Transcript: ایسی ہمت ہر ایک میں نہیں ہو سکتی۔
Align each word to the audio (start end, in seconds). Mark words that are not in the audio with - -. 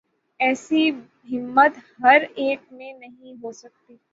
ایسی 0.39 0.89
ہمت 1.29 1.73
ہر 1.99 2.21
ایک 2.35 2.71
میں 2.71 2.91
نہیں 2.93 3.33
ہو 3.43 3.51
سکتی۔ 3.53 3.95